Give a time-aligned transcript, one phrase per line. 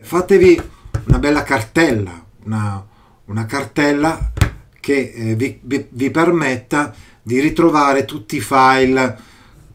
[0.00, 0.60] Fatevi
[1.06, 2.86] una bella cartella, una,
[3.24, 4.32] una cartella
[4.78, 9.18] che eh, vi, vi, vi permetta di ritrovare tutti i file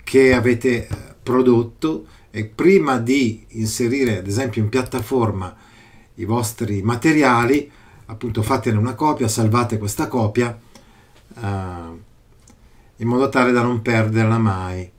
[0.01, 5.53] che avete eh, prodotto e prima di inserire ad esempio in piattaforma
[6.15, 7.69] i vostri materiali
[8.05, 10.57] appunto fatene una copia salvate questa copia
[11.35, 11.41] eh,
[12.95, 14.89] in modo tale da non perderla mai.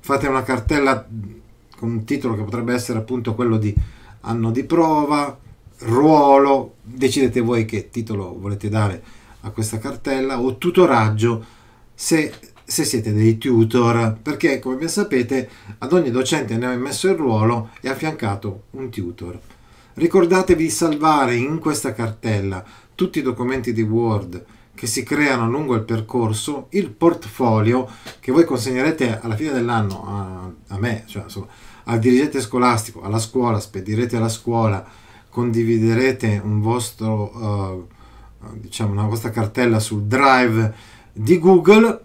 [0.00, 1.06] Fate una cartella
[1.76, 3.74] con un titolo che potrebbe essere appunto quello di
[4.22, 5.38] anno di prova
[5.80, 9.02] ruolo decidete voi che titolo volete dare
[9.42, 11.44] a questa cartella o tutoraggio
[11.94, 12.32] se,
[12.64, 17.16] se siete dei tutor perché come ben sapete ad ogni docente ne ho immesso il
[17.16, 19.38] ruolo e affiancato un tutor.
[19.94, 22.64] Ricordatevi di salvare in questa cartella
[22.94, 24.44] tutti i documenti di Word
[24.80, 27.86] che si creano lungo il percorso, il portfolio
[28.18, 31.48] che voi consegnerete alla fine dell'anno a, a me, cioè insomma,
[31.84, 34.82] al dirigente scolastico, alla scuola, spedirete alla scuola,
[35.28, 37.88] condividerete un vostro,
[38.38, 40.74] uh, diciamo, una vostra cartella sul drive
[41.12, 42.00] di Google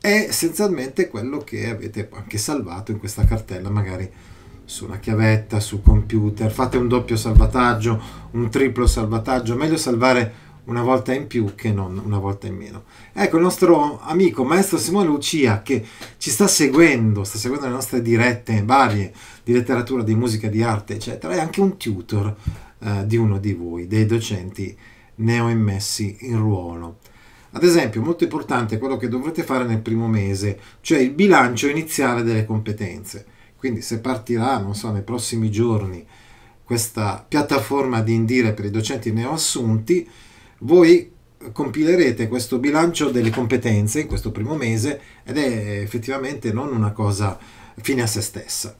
[0.00, 4.10] è essenzialmente quello che avete anche salvato in questa cartella, magari
[4.64, 10.82] su una chiavetta, su computer, fate un doppio salvataggio, un triplo salvataggio, meglio salvare una
[10.82, 12.84] volta in più che non una volta in meno.
[13.12, 15.84] Ecco il nostro amico maestro Simone Lucia che
[16.18, 20.94] ci sta seguendo, sta seguendo le nostre dirette varie di letteratura, di musica, di arte,
[20.94, 22.34] eccetera, è anche un tutor
[22.78, 24.76] eh, di uno di voi, dei docenti
[25.16, 26.98] neoimmessi in ruolo.
[27.52, 32.22] Ad esempio, molto importante quello che dovrete fare nel primo mese, cioè il bilancio iniziale
[32.22, 33.24] delle competenze.
[33.56, 36.04] Quindi se partirà, non so, nei prossimi giorni
[36.62, 40.06] questa piattaforma di Indire per i docenti neoassunti,
[40.58, 41.12] voi
[41.52, 47.38] compilerete questo bilancio delle competenze in questo primo mese ed è effettivamente non una cosa
[47.76, 48.74] fine a se stessa,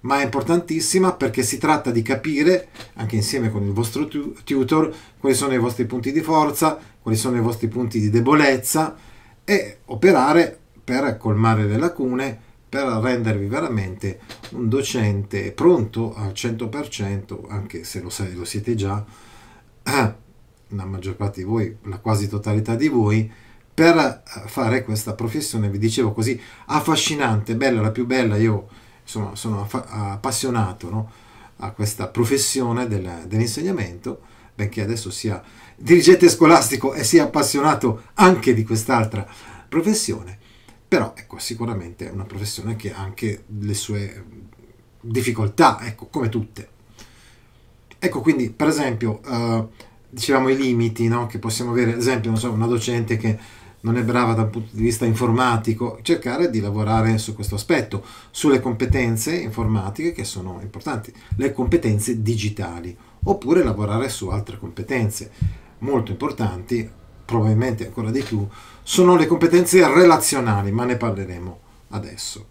[0.00, 5.34] ma è importantissima perché si tratta di capire, anche insieme con il vostro tutor, quali
[5.34, 8.96] sono i vostri punti di forza, quali sono i vostri punti di debolezza
[9.44, 12.38] e operare per colmare le lacune,
[12.68, 14.20] per rendervi veramente
[14.50, 19.04] un docente pronto al 100%, anche se lo, lo siete già,
[20.68, 23.30] la maggior parte di voi, la quasi totalità di voi,
[23.72, 28.68] per eh, fare questa professione, vi dicevo così, affascinante, bella, la più bella, io
[29.02, 31.10] insomma sono appassionato no?
[31.58, 34.20] a questa professione del, dell'insegnamento,
[34.54, 35.42] benché adesso sia
[35.76, 39.26] dirigente scolastico e sia appassionato anche di quest'altra
[39.68, 40.38] professione,
[40.88, 44.24] però ecco, sicuramente è una professione che ha anche le sue
[45.00, 46.68] difficoltà, ecco, come tutte.
[47.98, 49.68] Ecco, quindi, per esempio, uh,
[50.08, 51.26] dicevamo i limiti no?
[51.26, 53.38] che possiamo avere, ad esempio, so, una docente che
[53.80, 58.60] non è brava dal punto di vista informatico, cercare di lavorare su questo aspetto, sulle
[58.60, 65.30] competenze informatiche che sono importanti, le competenze digitali, oppure lavorare su altre competenze
[65.78, 66.88] molto importanti,
[67.24, 68.46] probabilmente ancora di più,
[68.82, 71.58] sono le competenze relazionali, ma ne parleremo
[71.90, 72.46] adesso.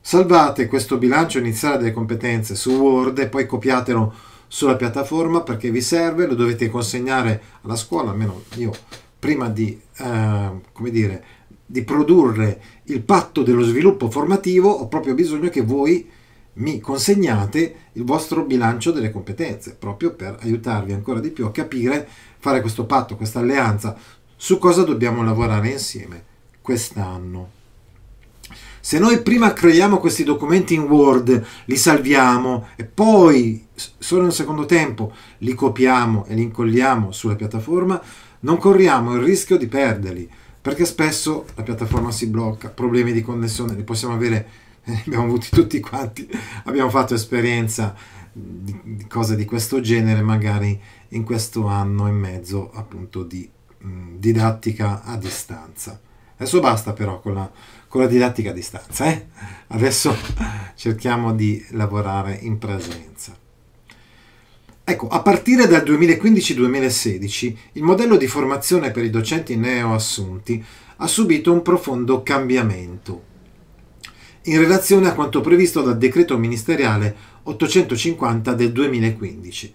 [0.00, 4.14] Salvate questo bilancio iniziale delle competenze su Word e poi copiatelo
[4.48, 8.72] sulla piattaforma perché vi serve, lo dovete consegnare alla scuola, almeno io
[9.18, 11.24] prima di, eh, come dire,
[11.64, 16.08] di produrre il patto dello sviluppo formativo ho proprio bisogno che voi
[16.54, 22.08] mi consegnate il vostro bilancio delle competenze, proprio per aiutarvi ancora di più a capire,
[22.38, 23.96] fare questo patto, questa alleanza,
[24.34, 26.24] su cosa dobbiamo lavorare insieme
[26.60, 27.57] quest'anno.
[28.80, 34.32] Se noi prima creiamo questi documenti in Word, li salviamo e poi, solo in un
[34.32, 38.00] secondo tempo, li copiamo e li incolliamo sulla piattaforma,
[38.40, 40.28] non corriamo il rischio di perderli,
[40.60, 44.48] perché spesso la piattaforma si blocca, problemi di connessione li possiamo avere,
[44.84, 46.28] eh, abbiamo avuti tutti quanti,
[46.64, 47.94] abbiamo fatto esperienza
[48.32, 53.48] di, cose di questo genere magari in questo anno e mezzo appunto di
[53.78, 56.00] mh, didattica a distanza.
[56.36, 57.50] Adesso basta però con la
[57.88, 59.06] con la didattica a distanza.
[59.06, 59.26] Eh?
[59.68, 60.14] Adesso
[60.76, 63.36] cerchiamo di lavorare in presenza.
[64.84, 70.64] Ecco, a partire dal 2015-2016 il modello di formazione per i docenti neoassunti
[70.96, 73.24] ha subito un profondo cambiamento
[74.44, 79.74] in relazione a quanto previsto dal decreto ministeriale 850 del 2015.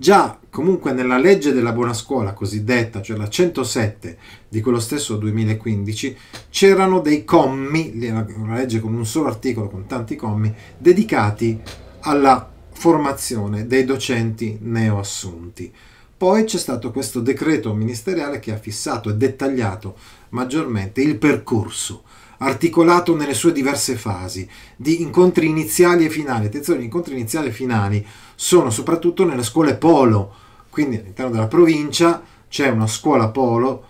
[0.00, 4.16] Già comunque nella legge della buona scuola cosiddetta, cioè la 107
[4.48, 6.16] di quello stesso 2015,
[6.48, 7.92] c'erano dei commi,
[8.34, 11.60] una legge con un solo articolo, con tanti commi, dedicati
[12.00, 15.70] alla formazione dei docenti neoassunti.
[16.16, 19.96] Poi c'è stato questo decreto ministeriale che ha fissato e dettagliato
[20.30, 22.04] maggiormente il percorso
[22.42, 26.46] articolato nelle sue diverse fasi, di incontri iniziali e finali.
[26.46, 30.34] Attenzione, gli incontri iniziali e finali sono soprattutto nelle scuole polo,
[30.70, 33.84] quindi all'interno della provincia c'è una scuola polo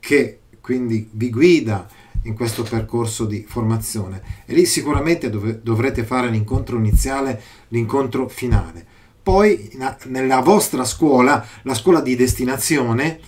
[0.00, 1.86] che quindi vi guida
[2.24, 8.84] in questo percorso di formazione e lì sicuramente dov- dovrete fare l'incontro iniziale, l'incontro finale.
[9.22, 13.20] Poi in- nella vostra scuola, la scuola di destinazione,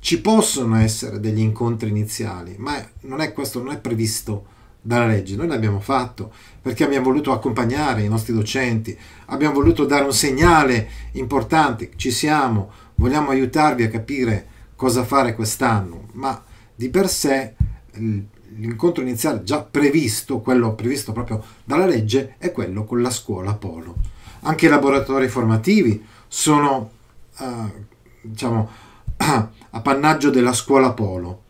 [0.00, 4.46] ci possono essere degli incontri iniziali, ma non è questo non è previsto
[4.80, 5.36] dalla legge.
[5.36, 10.88] Noi l'abbiamo fatto perché abbiamo voluto accompagnare i nostri docenti, abbiamo voluto dare un segnale
[11.12, 16.42] importante, ci siamo, vogliamo aiutarvi a capire cosa fare quest'anno, ma
[16.74, 17.54] di per sé
[18.56, 23.96] l'incontro iniziale già previsto, quello previsto proprio dalla legge, è quello con la scuola Polo.
[24.42, 26.90] Anche i laboratori formativi sono,
[27.38, 27.86] eh,
[28.22, 28.68] diciamo,
[29.70, 31.44] appannaggio della scuola Polo.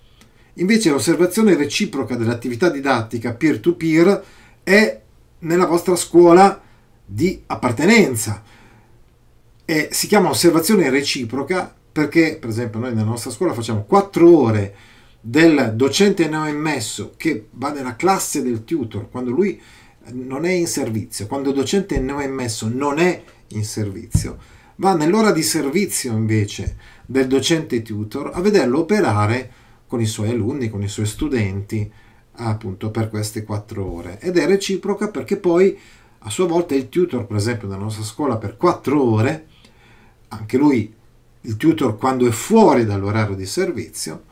[0.54, 4.24] Invece l'osservazione reciproca dell'attività didattica peer-to-peer
[4.62, 5.00] è
[5.40, 6.60] nella vostra scuola
[7.04, 8.42] di appartenenza.
[9.64, 14.74] E si chiama osservazione reciproca perché, per esempio, noi nella nostra scuola facciamo 4 ore
[15.20, 19.60] del docente neoimmesso che va nella classe del tutor quando lui
[20.12, 24.38] non è in servizio, quando il docente neoimmesso non è in servizio,
[24.80, 29.52] va nell'ora di servizio invece del docente tutor a vederlo operare
[29.86, 31.90] con i suoi alunni, con i suoi studenti,
[32.32, 34.18] appunto per queste quattro ore.
[34.20, 35.78] Ed è reciproca perché poi
[36.20, 39.48] a sua volta il tutor, per esempio, nella nostra scuola per quattro ore,
[40.28, 40.94] anche lui,
[41.42, 44.24] il tutor quando è fuori dall'orario di servizio,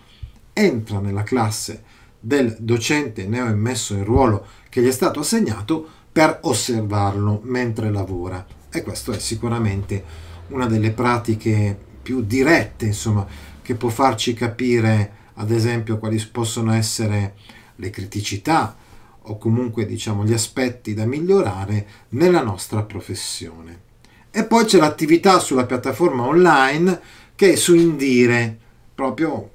[0.55, 1.83] entra nella classe
[2.19, 8.47] del docente neoimmesso in ruolo che gli è stato assegnato per osservarlo mentre lavora.
[8.71, 13.27] E questo è sicuramente una delle pratiche più dirette, insomma,
[13.62, 17.35] che può farci capire, ad esempio, quali possono essere
[17.77, 18.77] le criticità
[19.23, 23.87] o comunque diciamo gli aspetti da migliorare nella nostra professione.
[24.31, 27.00] E poi c'è l'attività sulla piattaforma online
[27.35, 28.59] che è su Indire,
[28.95, 29.50] proprio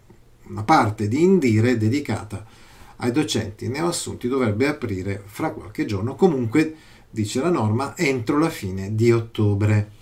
[0.47, 2.45] una parte di Indire dedicata
[2.97, 6.75] ai docenti neoassunti dovrebbe aprire fra qualche giorno, comunque
[7.09, 10.01] dice la norma entro la fine di ottobre.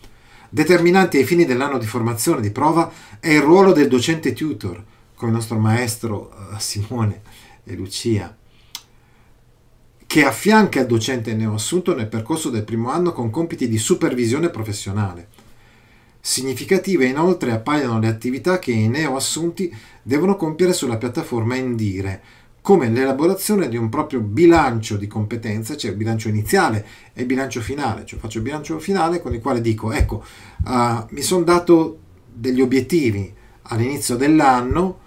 [0.54, 4.84] Determinante ai fini dell'anno di formazione di prova è il ruolo del docente tutor,
[5.16, 7.22] come il nostro maestro uh, Simone
[7.64, 8.36] e Lucia,
[10.06, 15.30] che affianca il docente neoassunto nel percorso del primo anno con compiti di supervisione professionale.
[16.20, 19.74] Significative inoltre appaiono le attività che i neoassunti
[20.04, 22.22] devono compiere sulla piattaforma Indire,
[22.62, 27.60] come l'elaborazione di un proprio bilancio di competenze, cioè il bilancio iniziale e il bilancio
[27.60, 28.06] finale.
[28.06, 30.24] Cioè faccio il bilancio finale con il quale dico, ecco,
[30.66, 32.00] uh, mi sono dato
[32.32, 35.00] degli obiettivi all'inizio dell'anno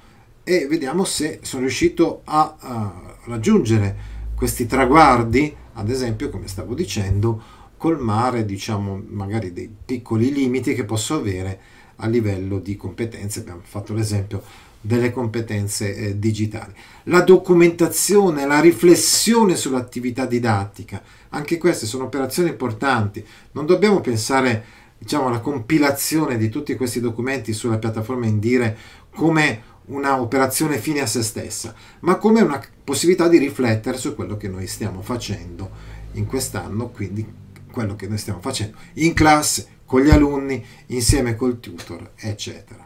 [0.42, 7.40] e vediamo se sono riuscito a, a raggiungere questi traguardi, ad esempio, come stavo dicendo,
[7.76, 11.60] colmare, diciamo, magari dei piccoli limiti che posso avere
[11.96, 13.40] a livello di competenze.
[13.40, 14.42] Abbiamo fatto l'esempio
[14.84, 16.74] delle competenze eh, digitali.
[17.04, 23.24] La documentazione, la riflessione sull'attività didattica, anche queste sono operazioni importanti.
[23.52, 24.64] Non dobbiamo pensare
[24.98, 28.76] diciamo, alla compilazione di tutti questi documenti sulla piattaforma Indire
[29.10, 34.36] come una operazione fine a se stessa, ma come una possibilità di riflettere su quello
[34.36, 35.70] che noi stiamo facendo
[36.12, 37.26] in quest'anno, quindi
[37.72, 42.83] quello che noi stiamo facendo in classe, con gli alunni, insieme col tutor, eccetera.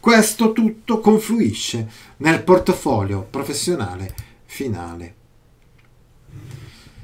[0.00, 4.14] Questo tutto confluisce nel portafoglio professionale
[4.44, 5.14] finale.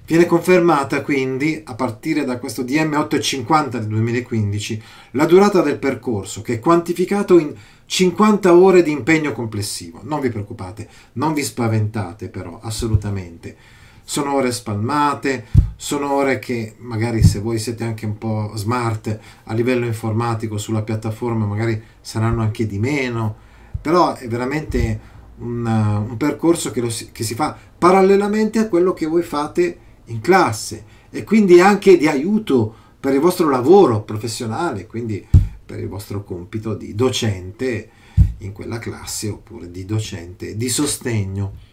[0.06, 4.82] Viene confermata quindi, a partire da questo DM 850 del 2015,
[5.12, 7.54] la durata del percorso, che è quantificato in
[7.86, 10.00] 50 ore di impegno complessivo.
[10.04, 13.56] Non vi preoccupate, non vi spaventate però, assolutamente
[14.04, 15.46] sono ore spalmate,
[15.76, 20.82] sono ore che magari se voi siete anche un po' smart a livello informatico sulla
[20.82, 23.36] piattaforma magari saranno anche di meno,
[23.80, 29.06] però è veramente un, un percorso che, si, che si fa parallelamente a quello che
[29.06, 35.26] voi fate in classe e quindi anche di aiuto per il vostro lavoro professionale, quindi
[35.64, 37.90] per il vostro compito di docente
[38.38, 41.72] in quella classe oppure di docente di sostegno.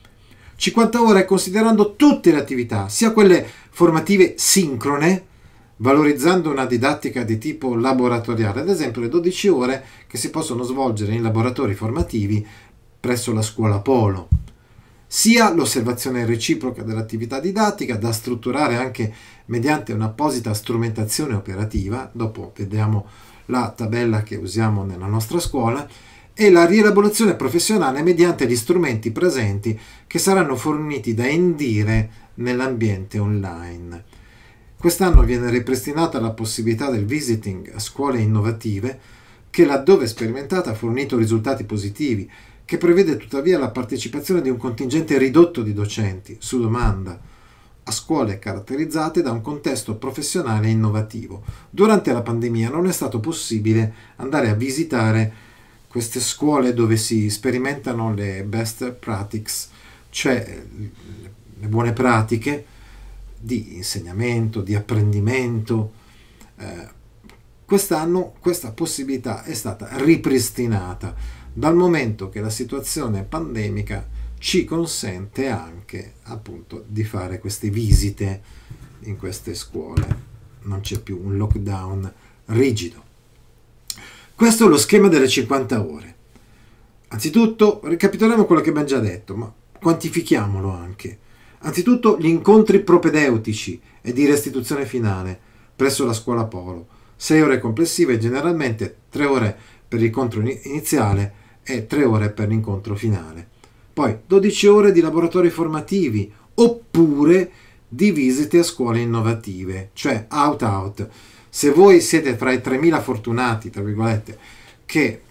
[0.62, 5.26] 50 ore considerando tutte le attività, sia quelle formative sincrone,
[5.78, 11.16] valorizzando una didattica di tipo laboratoriale, ad esempio le 12 ore che si possono svolgere
[11.16, 12.46] in laboratori formativi
[13.00, 14.28] presso la scuola Polo,
[15.08, 19.12] sia l'osservazione reciproca dell'attività didattica da strutturare anche
[19.46, 23.08] mediante un'apposita strumentazione operativa, dopo vediamo
[23.48, 25.88] la tabella che usiamo nella nostra scuola,
[26.34, 34.04] e la rielaborazione professionale mediante gli strumenti presenti che saranno forniti da Indire nell'ambiente online.
[34.78, 39.00] Quest'anno viene ripristinata la possibilità del visiting a scuole innovative
[39.52, 42.28] che laddove sperimentata ha fornito risultati positivi,
[42.66, 47.20] che prevede tuttavia la partecipazione di un contingente ridotto di docenti, su domanda,
[47.84, 51.44] a scuole caratterizzate da un contesto professionale innovativo.
[51.70, 55.34] Durante la pandemia non è stato possibile andare a visitare
[55.92, 59.70] queste scuole dove si sperimentano le best practices,
[60.10, 60.64] cioè
[61.60, 62.66] le buone pratiche
[63.38, 65.92] di insegnamento, di apprendimento.
[66.56, 66.88] Eh,
[67.66, 71.14] quest'anno questa possibilità è stata ripristinata
[71.52, 74.08] dal momento che la situazione pandemica
[74.38, 78.42] ci consente anche appunto di fare queste visite
[79.02, 80.08] in queste scuole.
[80.62, 82.14] Non c'è più un lockdown
[82.46, 83.11] rigido.
[84.42, 86.16] Questo è lo schema delle 50 ore.
[87.10, 91.20] Anzitutto, ricapitoliamo quello che abbiamo già detto, ma quantifichiamolo anche.
[91.60, 95.40] Anzitutto, gli incontri propedeutici e di restituzione finale
[95.76, 96.88] presso la scuola Polo.
[97.18, 99.56] 6 ore complessive, generalmente 3 ore
[99.88, 103.48] per l'incontro iniziale e 3 ore per l'incontro finale.
[103.94, 107.52] Poi 12 ore di laboratori formativi oppure
[107.88, 111.10] di visite a scuole innovative, cioè out-out
[111.54, 114.38] se voi siete fra i 3.000 fortunati, tra virgolette,
[114.86, 115.22] che eh,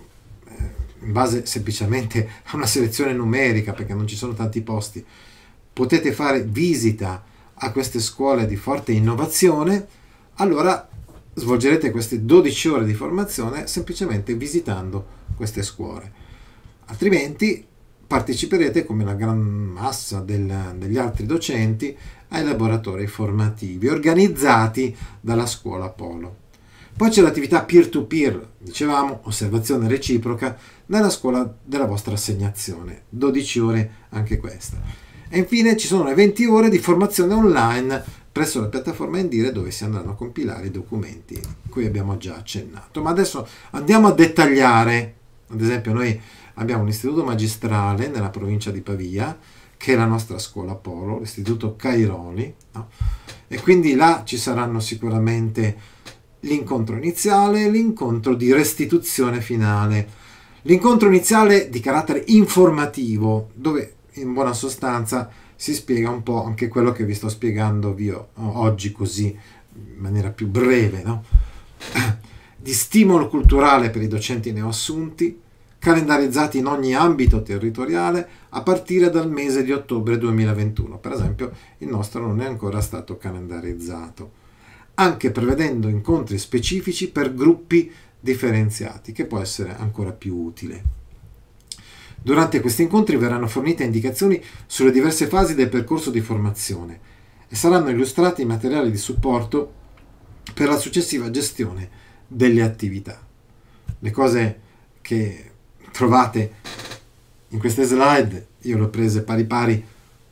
[1.01, 5.03] in base semplicemente a una selezione numerica, perché non ci sono tanti posti,
[5.73, 7.25] potete fare visita
[7.55, 9.87] a queste scuole di forte innovazione,
[10.35, 10.87] allora
[11.33, 16.13] svolgerete queste 12 ore di formazione semplicemente visitando queste scuole.
[16.85, 17.67] Altrimenti
[18.07, 21.97] parteciperete come la gran massa del, degli altri docenti
[22.31, 26.37] ai laboratori formativi organizzati dalla scuola Polo.
[26.97, 30.57] Poi c'è l'attività peer-to-peer, dicevamo, osservazione reciproca,
[30.87, 34.79] nella scuola della vostra assegnazione, 12 ore anche questa.
[35.29, 39.71] E infine ci sono le 20 ore di formazione online presso la piattaforma Indire dove
[39.71, 43.03] si andranno a compilare i documenti cui abbiamo già accennato.
[43.03, 45.15] Ma adesso andiamo a dettagliare,
[45.49, 46.21] ad esempio noi
[46.55, 49.37] abbiamo un istituto magistrale nella provincia di Pavia,
[49.81, 52.89] che è la nostra scuola Polo, l'istituto Cairoli, no?
[53.49, 55.75] e quindi là ci saranno sicuramente
[56.41, 60.07] l'incontro iniziale e l'incontro di restituzione finale.
[60.63, 66.93] L'incontro iniziale di carattere informativo, dove in buona sostanza si spiega un po' anche quello
[66.93, 71.25] che vi sto spiegando io oggi così in maniera più breve, no?
[72.55, 75.41] di stimolo culturale per i docenti neoassunti,
[75.81, 80.99] calendarizzati in ogni ambito territoriale a partire dal mese di ottobre 2021.
[80.99, 84.31] Per esempio, il nostro non è ancora stato calendarizzato,
[84.95, 90.99] anche prevedendo incontri specifici per gruppi differenziati, che può essere ancora più utile.
[92.23, 97.01] Durante questi incontri verranno fornite indicazioni sulle diverse fasi del percorso di formazione
[97.49, 99.73] e saranno illustrati i materiali di supporto
[100.53, 101.89] per la successiva gestione
[102.27, 103.27] delle attività.
[103.99, 104.61] Le cose
[105.01, 105.50] che
[105.91, 106.53] trovate
[107.49, 109.85] in queste slide, io le ho prese pari pari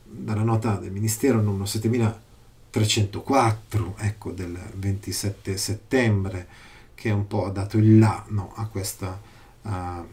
[0.03, 6.47] dalla nota del Ministero numero 7304, ecco, del 27 settembre,
[6.95, 9.19] che un po' dato il là no, a, questa,
[9.61, 10.05] uh, a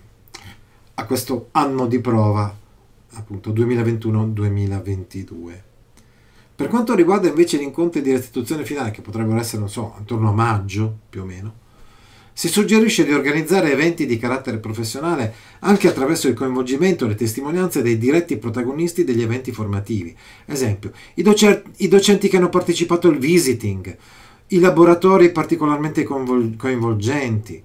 [1.06, 2.52] questo anno di prova,
[3.14, 5.60] appunto 2021-2022.
[6.56, 10.30] Per quanto riguarda invece gli incontri di restituzione finale, che potrebbero essere, non so, attorno
[10.30, 11.64] a maggio più o meno,
[12.38, 17.80] si suggerisce di organizzare eventi di carattere professionale anche attraverso il coinvolgimento e le testimonianze
[17.80, 20.14] dei diretti protagonisti degli eventi formativi.
[20.44, 23.96] Esempio, i, docer- i docenti che hanno partecipato al visiting,
[24.48, 27.62] i laboratori particolarmente coinvol- coinvolgenti,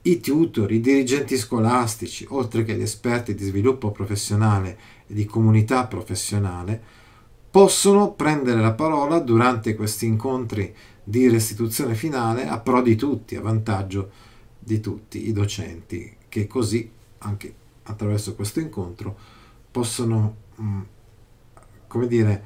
[0.00, 4.78] i tutor, i dirigenti scolastici, oltre che gli esperti di sviluppo professionale
[5.08, 6.80] e di comunità professionale,
[7.50, 13.40] possono prendere la parola durante questi incontri di restituzione finale a pro di tutti, a
[13.40, 14.10] vantaggio
[14.58, 17.54] di tutti i docenti, che così anche
[17.84, 19.16] attraverso questo incontro
[19.70, 20.80] possono, mm,
[21.86, 22.44] come dire,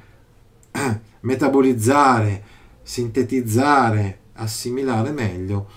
[1.21, 2.43] metabolizzare,
[2.83, 5.69] sintetizzare, assimilare meglio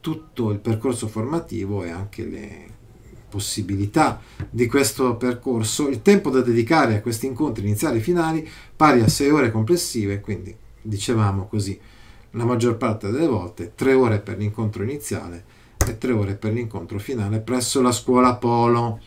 [0.00, 2.76] tutto il percorso formativo e anche le
[3.28, 9.00] possibilità di questo percorso, il tempo da dedicare a questi incontri iniziali e finali pari
[9.00, 11.78] a 6 ore complessive, quindi dicevamo così
[12.32, 15.44] la maggior parte delle volte tre ore per l'incontro iniziale
[15.86, 19.00] e tre ore per l'incontro finale presso la scuola Polo,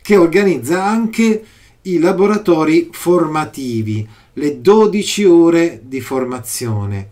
[0.00, 1.44] che organizza anche
[1.82, 7.10] i laboratori formativi, le 12 ore di formazione,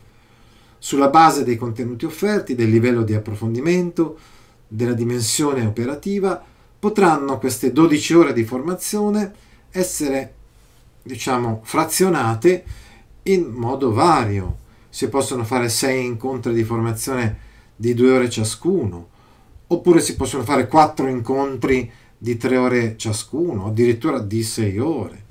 [0.78, 4.18] sulla base dei contenuti offerti, del livello di approfondimento,
[4.68, 6.42] della dimensione operativa,
[6.78, 9.32] potranno queste 12 ore di formazione
[9.70, 10.35] essere,
[11.02, 12.64] diciamo, frazionate
[13.25, 14.64] in modo vario.
[14.97, 17.37] Si possono fare 6 incontri di formazione
[17.76, 19.09] di 2 ore ciascuno,
[19.67, 25.25] oppure si possono fare 4 incontri di 3 ore ciascuno, addirittura di 6 ore.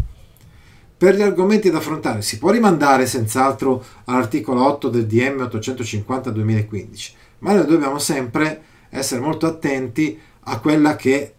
[0.95, 7.53] Per gli argomenti da affrontare si può rimandare senz'altro all'articolo 8 del DM 850-2015, ma
[7.53, 11.33] noi dobbiamo sempre essere molto attenti a quella che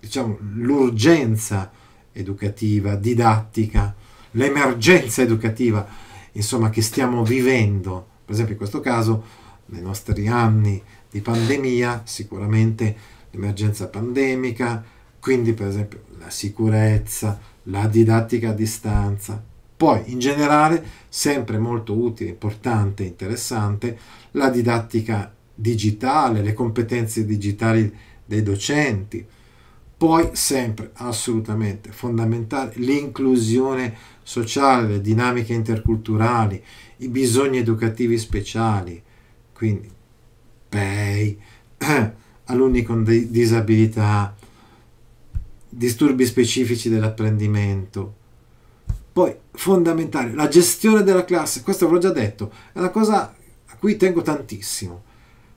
[0.00, 1.70] diciamo l'urgenza
[2.10, 3.94] educativa, didattica,
[4.32, 8.06] l'emergenza educativa, insomma, che stiamo vivendo.
[8.24, 9.24] Per esempio, in questo caso,
[9.66, 12.96] nei nostri anni di pandemia, sicuramente
[13.30, 14.84] l'emergenza pandemica,
[15.20, 19.42] quindi per esempio la sicurezza, la didattica a distanza.
[19.76, 23.98] Poi, in generale, sempre molto utile, importante, interessante,
[24.32, 27.94] la didattica digitale, le competenze digitali
[28.24, 29.24] dei docenti,
[29.96, 33.94] poi sempre assolutamente fondamentale l'inclusione
[34.28, 36.62] sociale, le dinamiche interculturali,
[36.98, 39.02] i bisogni educativi speciali,
[39.54, 39.90] quindi
[40.68, 41.40] PEI,
[42.44, 44.36] alunni con disabilità,
[45.66, 48.16] disturbi specifici dell'apprendimento.
[49.14, 53.76] Poi fondamentale la gestione della classe, questo ve l'ho già detto, è una cosa a
[53.76, 55.04] cui tengo tantissimo.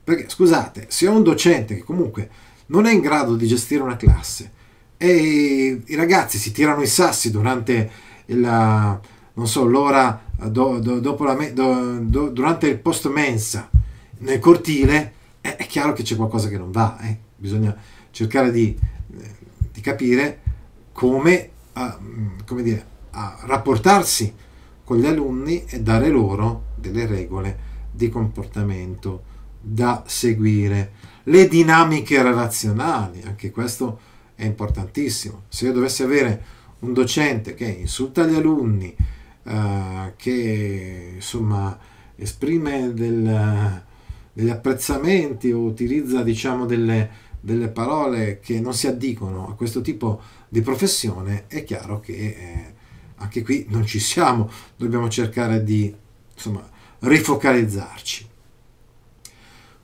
[0.02, 2.30] Perché scusate, se ho un docente che comunque
[2.68, 4.50] non è in grado di gestire una classe
[4.96, 9.00] e i ragazzi si tirano i sassi durante la,
[9.34, 13.68] non so, l'ora do, do, dopo la, do, durante il post mensa
[14.18, 16.98] nel cortile, è, è, chiaro che c'è qualcosa che non va.
[17.00, 17.18] Eh?
[17.36, 17.76] Bisogna
[18.10, 18.76] cercare di,
[19.72, 20.40] di capire
[20.92, 22.86] come, uh, come dire,
[23.44, 24.32] rapportarsi
[24.84, 30.92] con gli alunni e dare loro delle regole di comportamento da seguire
[31.24, 34.00] le dinamiche relazionali, anche questo
[34.34, 35.42] è importantissimo.
[35.48, 36.42] Se io dovessi avere
[36.82, 38.94] un docente che insulta gli alunni,
[39.44, 41.78] eh, che insomma
[42.16, 43.82] esprime del,
[44.32, 50.20] degli apprezzamenti o utilizza diciamo delle, delle, parole che non si addicono a questo tipo
[50.48, 52.74] di professione, è chiaro che eh,
[53.16, 55.92] anche qui non ci siamo, dobbiamo cercare di
[56.34, 56.68] insomma,
[57.00, 58.30] rifocalizzarci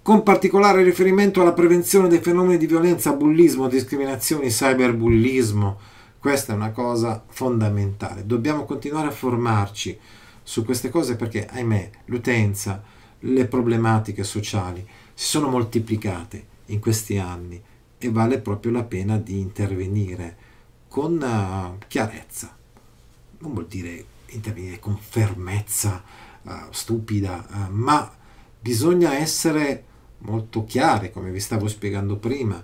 [0.09, 5.79] con particolare riferimento alla prevenzione dei fenomeni di violenza, bullismo, discriminazioni, cyberbullismo.
[6.19, 8.27] Questa è una cosa fondamentale.
[8.27, 9.97] Dobbiamo continuare a formarci
[10.43, 12.83] su queste cose perché, ahimè, l'utenza,
[13.21, 17.63] le problematiche sociali si sono moltiplicate in questi anni
[17.99, 20.37] e vale proprio la pena di intervenire
[20.89, 22.57] con uh, chiarezza.
[23.39, 26.03] Non vuol dire intervenire con fermezza
[26.43, 28.13] uh, stupida, uh, ma
[28.61, 29.85] bisogna essere
[30.19, 32.63] molto chiare, come vi stavo spiegando prima,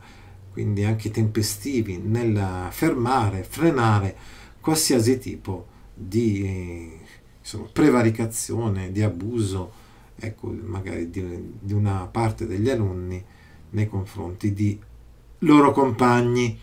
[0.54, 4.16] quindi anche tempestivi nel fermare, frenare
[4.60, 6.96] qualsiasi tipo di
[7.40, 9.72] insomma, prevaricazione, di abuso,
[10.16, 13.22] ecco, magari di, di una parte degli alunni
[13.70, 14.78] nei confronti di
[15.40, 16.56] loro compagni.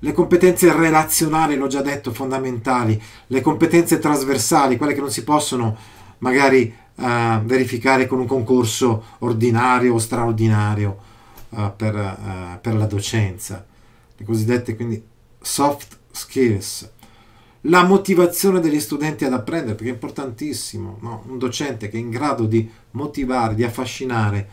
[0.00, 5.74] Le competenze relazionali, l'ho già detto, fondamentali, le competenze trasversali, quelle che non si possono
[6.18, 11.12] magari uh, verificare con un concorso ordinario o straordinario
[11.54, 13.64] uh, per, uh, per, la docenza,
[14.16, 15.02] le cosiddette quindi
[15.40, 16.90] soft skills.
[17.68, 21.24] La motivazione degli studenti ad apprendere, perché è importantissimo, no?
[21.28, 24.48] un docente che è in grado di motivare, di affascinare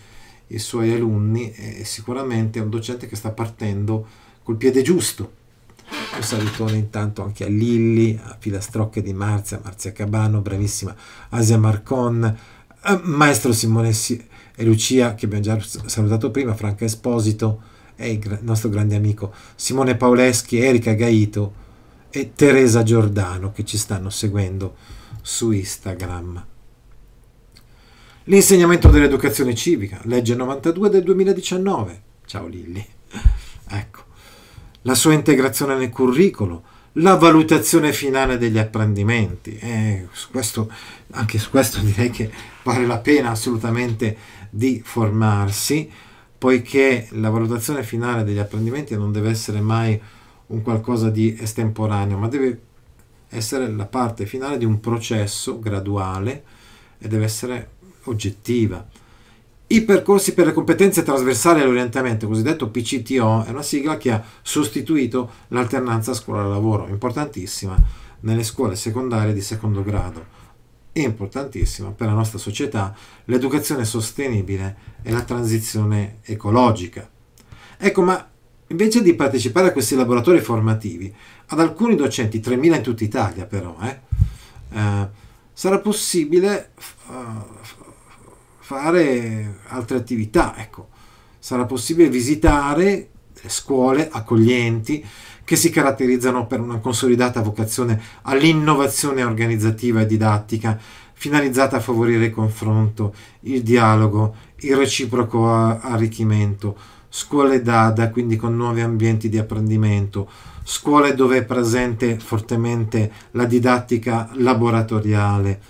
[0.48, 4.08] i suoi alunni è sicuramente un docente che sta partendo
[4.44, 5.40] col piede giusto
[6.16, 10.96] un salutone intanto anche a Lilli, a Filastrocche di Marzia, Marzia Cabano, bravissima
[11.30, 12.24] Asia Marcon,
[12.86, 13.94] eh, Maestro Simone
[14.62, 17.62] e Lucia che abbiamo già salutato prima, Franca Esposito
[17.96, 21.54] e il nostro grande amico Simone Paoleschi, Erika Gaito
[22.12, 24.76] e Teresa Giordano che ci stanno seguendo
[25.22, 26.46] su Instagram.
[28.26, 32.02] L'insegnamento dell'educazione civica, legge 92 del 2019.
[32.26, 32.86] Ciao Lilli.
[33.74, 34.10] Ecco
[34.84, 36.60] la sua integrazione nel curriculum,
[36.94, 39.58] la valutazione finale degli apprendimenti.
[39.58, 40.72] Eh, su questo,
[41.12, 42.32] anche su questo direi che
[42.64, 44.18] vale la pena assolutamente
[44.52, 45.90] di formarsi,
[46.38, 50.00] poiché la valutazione finale degli apprendimenti non deve essere mai
[50.48, 52.62] un qualcosa di estemporaneo, ma deve
[53.30, 56.44] essere la parte finale di un processo graduale
[57.00, 57.70] e deve essere
[58.04, 58.86] oggettiva.
[59.68, 65.30] I percorsi per le competenze trasversali all'orientamento, cosiddetto PCTO, è una sigla che ha sostituito
[65.48, 67.82] l'alternanza scuola-lavoro, importantissima
[68.22, 70.40] nelle scuole secondarie di secondo grado
[70.92, 77.10] e importantissima per la nostra società l'educazione sostenibile e la transizione ecologica.
[77.78, 78.30] Ecco, ma
[78.68, 81.14] invece di partecipare a questi laboratori formativi,
[81.48, 84.00] ad alcuni docenti, 3.000 in tutta Italia però, eh,
[84.74, 85.10] eh,
[85.54, 86.72] sarà possibile
[87.08, 87.14] uh,
[88.60, 90.90] fare altre attività, ecco.
[91.40, 93.10] sarà possibile visitare
[93.42, 95.06] le scuole accoglienti
[95.52, 100.80] che si caratterizzano per una consolidata vocazione all'innovazione organizzativa e didattica,
[101.12, 106.78] finalizzata a favorire il confronto, il dialogo, il reciproco arricchimento,
[107.10, 110.30] scuole DADA, quindi con nuovi ambienti di apprendimento,
[110.64, 115.62] scuole dove è presente fortemente la didattica laboratoriale.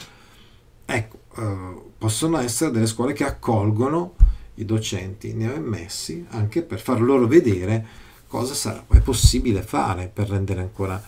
[0.86, 4.13] Ecco, eh, possono essere delle scuole che accolgono
[4.56, 8.01] i docenti neoemmessi anche per far loro vedere
[8.32, 11.04] cosa sarà, è possibile fare per rendere ancora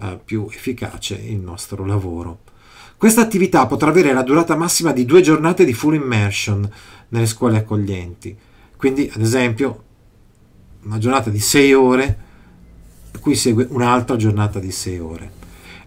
[0.00, 2.38] eh, più efficace il nostro lavoro.
[2.96, 6.70] Questa attività potrà avere la durata massima di due giornate di full immersion
[7.08, 8.36] nelle scuole accoglienti.
[8.76, 9.82] Quindi, ad esempio,
[10.84, 12.18] una giornata di sei ore,
[13.10, 15.32] a cui segue un'altra giornata di sei ore.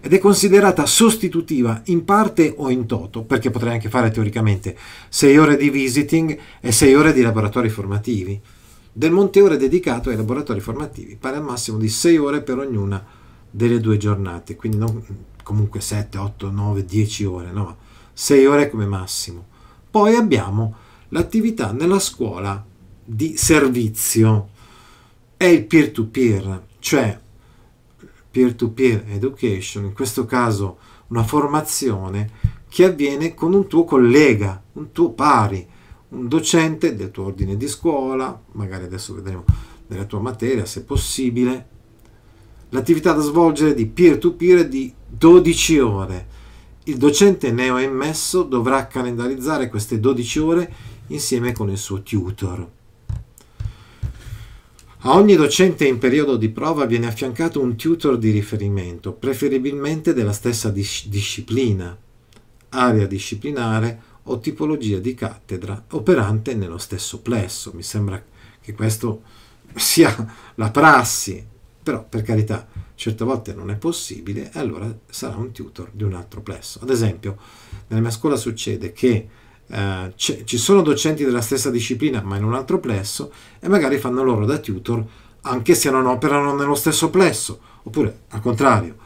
[0.02, 4.76] Ed è considerata sostitutiva in parte o in toto, perché potrei anche fare teoricamente
[5.08, 8.38] sei ore di visiting e sei ore di laboratori formativi
[8.92, 13.02] del monte ore dedicato ai laboratori formativi, pari al massimo di 6 ore per ognuna
[13.50, 15.02] delle due giornate, quindi non
[15.42, 17.76] comunque 7, 8, 9, 10 ore, no,
[18.12, 19.46] 6 ore come massimo.
[19.90, 20.74] Poi abbiamo
[21.08, 22.64] l'attività nella scuola
[23.04, 24.48] di servizio,
[25.36, 27.18] è il peer-to-peer, cioè
[28.30, 30.78] peer-to-peer education, in questo caso
[31.08, 32.30] una formazione
[32.68, 35.68] che avviene con un tuo collega, un tuo pari,
[36.12, 39.44] un docente del tuo ordine di scuola, magari adesso vedremo
[39.86, 41.68] nella tua materia se possibile,
[42.70, 46.26] l'attività da svolgere di peer-to-peer è di 12 ore.
[46.84, 50.72] Il docente neo-immesso dovrà calendarizzare queste 12 ore
[51.08, 52.70] insieme con il suo tutor.
[55.04, 60.32] A ogni docente in periodo di prova viene affiancato un tutor di riferimento, preferibilmente della
[60.32, 61.96] stessa dis- disciplina,
[62.68, 67.72] area disciplinare o tipologia di cattedra operante nello stesso plesso.
[67.74, 68.22] Mi sembra
[68.60, 69.22] che questo
[69.74, 70.14] sia
[70.56, 71.44] la prassi,
[71.82, 76.14] però per carità, certe volte non è possibile e allora sarà un tutor di un
[76.14, 76.78] altro plesso.
[76.82, 77.36] Ad esempio,
[77.88, 79.28] nella mia scuola succede che
[79.66, 84.22] eh, ci sono docenti della stessa disciplina ma in un altro plesso e magari fanno
[84.22, 85.04] loro da tutor
[85.42, 88.96] anche se non operano nello stesso plesso, oppure al contrario,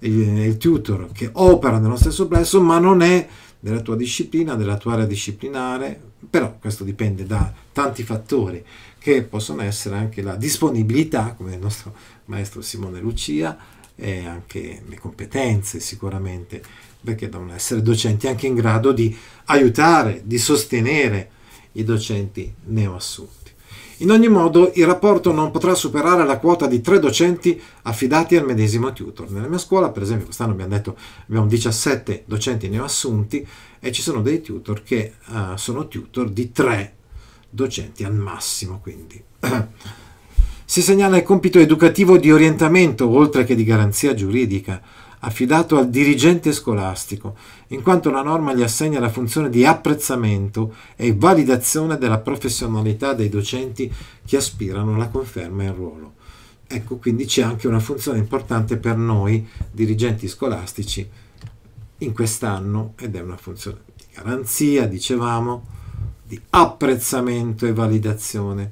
[0.00, 3.28] il, il tutor che opera nello stesso plesso ma non è
[3.64, 5.98] della tua disciplina, della tua area disciplinare,
[6.28, 8.62] però questo dipende da tanti fattori
[8.98, 11.94] che possono essere anche la disponibilità, come il nostro
[12.26, 13.56] maestro Simone Lucia,
[13.96, 16.62] e anche le competenze sicuramente,
[17.02, 21.30] perché devono essere docenti anche in grado di aiutare, di sostenere
[21.72, 23.43] i docenti neoassunti.
[23.98, 28.44] In ogni modo, il rapporto non potrà superare la quota di tre docenti affidati al
[28.44, 29.30] medesimo tutor.
[29.30, 30.96] Nella mia scuola, per esempio, quest'anno abbiamo detto
[31.28, 33.46] abbiamo 17 docenti neoassunti
[33.78, 36.96] e ci sono dei tutor che uh, sono tutor di tre
[37.48, 39.22] docenti al massimo, quindi.
[40.64, 44.82] si segnala il compito educativo di orientamento, oltre che di garanzia giuridica,
[45.24, 47.36] affidato al dirigente scolastico,
[47.68, 53.28] in quanto la norma gli assegna la funzione di apprezzamento e validazione della professionalità dei
[53.28, 53.92] docenti
[54.24, 56.12] che aspirano alla conferma in ruolo.
[56.66, 61.08] Ecco, quindi c'è anche una funzione importante per noi dirigenti scolastici
[61.98, 65.66] in quest'anno ed è una funzione di garanzia, dicevamo,
[66.22, 68.70] di apprezzamento e validazione.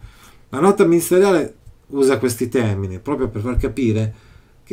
[0.49, 1.57] La nota ministeriale
[1.89, 4.31] usa questi termini proprio per far capire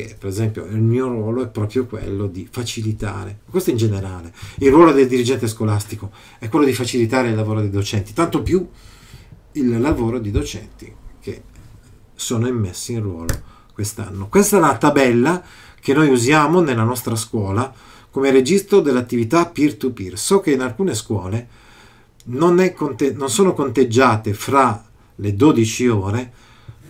[0.07, 4.71] che per esempio il mio ruolo è proprio quello di facilitare, questo in generale, il
[4.71, 8.65] ruolo del dirigente scolastico è quello di facilitare il lavoro dei docenti, tanto più
[9.53, 11.41] il lavoro di docenti che
[12.15, 13.33] sono immessi in ruolo
[13.73, 14.29] quest'anno.
[14.29, 15.43] Questa è la tabella
[15.81, 17.73] che noi usiamo nella nostra scuola
[18.09, 20.17] come registro dell'attività peer-to-peer.
[20.17, 21.47] So che in alcune scuole
[22.25, 24.81] non, conte- non sono conteggiate fra
[25.15, 26.33] le 12 ore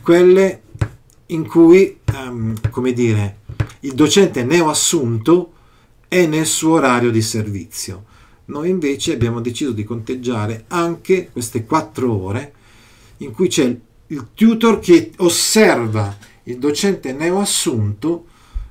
[0.01, 0.61] quelle
[1.31, 3.39] in cui, um, come dire,
[3.81, 5.53] il docente neoassunto
[6.07, 8.05] è nel suo orario di servizio.
[8.45, 12.53] Noi invece abbiamo deciso di conteggiare anche queste quattro ore
[13.17, 18.25] in cui c'è il tutor che osserva il docente neoassunto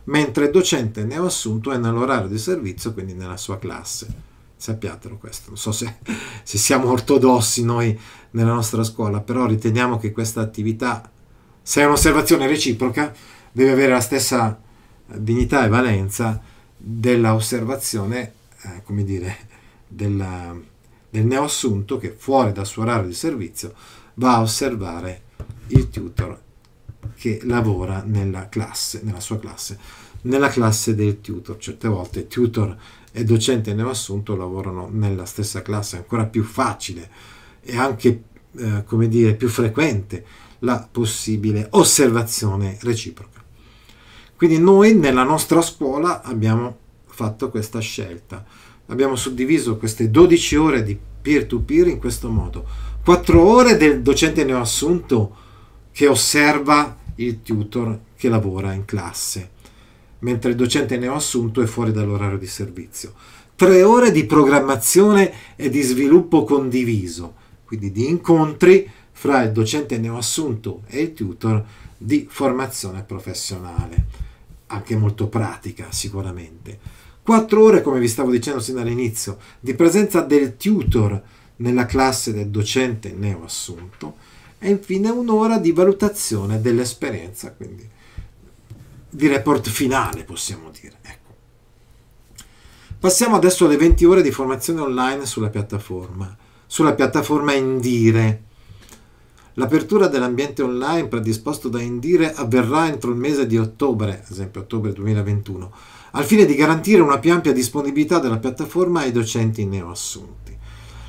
[0.05, 4.07] mentre il docente neoassunto è nell'orario di servizio, quindi nella sua classe.
[4.57, 5.51] sappiatelo questo.
[5.51, 5.99] Non so se,
[6.43, 7.97] se siamo ortodossi noi
[8.33, 11.09] nella nostra scuola, però riteniamo che questa attività,
[11.69, 13.15] se è un'osservazione reciproca,
[13.53, 14.59] deve avere la stessa
[15.05, 16.41] dignità e valenza
[16.75, 19.37] della osservazione, eh, come dire,
[19.87, 20.59] della,
[21.11, 23.75] del neoassunto che fuori dal suo orario di servizio
[24.15, 25.25] va a osservare
[25.67, 26.41] il tutor
[27.15, 29.79] che lavora nella classe, nella sua classe,
[30.23, 31.59] nella classe del tutor.
[31.59, 32.75] Certe volte tutor
[33.13, 37.11] e docente neoassunto lavorano nella stessa classe, è ancora più facile
[37.61, 38.23] e anche,
[38.57, 43.43] eh, come dire, più frequente la possibile osservazione reciproca.
[44.37, 48.45] Quindi noi nella nostra scuola abbiamo fatto questa scelta.
[48.87, 52.65] Abbiamo suddiviso queste 12 ore di peer-to-peer in questo modo.
[53.05, 55.35] 4 ore del docente neoassunto
[55.91, 59.51] che osserva il tutor che lavora in classe,
[60.21, 63.15] mentre il docente neoassunto è fuori dall'orario di servizio.
[63.57, 70.83] 3 ore di programmazione e di sviluppo condiviso, quindi di incontri fra il docente neoassunto
[70.87, 71.65] e il tutor
[71.97, 74.07] di formazione professionale
[74.67, 76.79] anche molto pratica sicuramente.
[77.21, 81.21] Quattro ore, come vi stavo dicendo sin dall'inizio, di presenza del tutor
[81.57, 84.15] nella classe del docente neoassunto
[84.61, 87.89] e infine un'ora di valutazione dell'esperienza, quindi
[89.11, 90.97] di report finale possiamo dire.
[91.03, 91.35] Ecco.
[93.01, 98.47] Passiamo adesso alle 20 ore di formazione online sulla piattaforma, sulla piattaforma Indire
[99.59, 104.93] L'apertura dell'ambiente online predisposto da Indire avverrà entro il mese di ottobre, ad esempio ottobre
[104.93, 105.73] 2021,
[106.13, 110.57] al fine di garantire una più ampia disponibilità della piattaforma ai docenti neoassunti.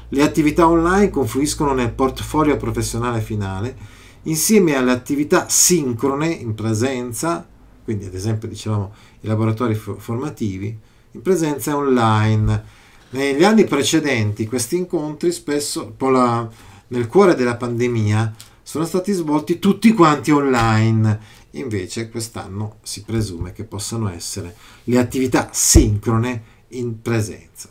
[0.10, 3.78] Le attività online confluiscono nel portfolio professionale finale
[4.24, 7.48] insieme alle attività sincrone in presenza,
[7.84, 10.76] quindi ad esempio dicevamo i laboratori formativi,
[11.12, 12.78] in presenza online.
[13.12, 16.50] Negli anni precedenti questi incontri spesso, la,
[16.90, 21.38] nel cuore della pandemia sono stati svolti tutti quanti online.
[21.52, 27.70] Invece quest'anno si presume che possano essere le attività sincrone in presenza,